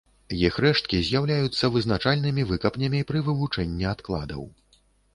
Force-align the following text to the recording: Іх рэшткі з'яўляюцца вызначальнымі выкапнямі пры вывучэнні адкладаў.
Іх 0.45 0.55
рэшткі 0.65 1.01
з'яўляюцца 1.09 1.69
вызначальнымі 1.77 2.49
выкапнямі 2.55 3.05
пры 3.13 3.25
вывучэнні 3.31 3.91
адкладаў. 3.95 4.53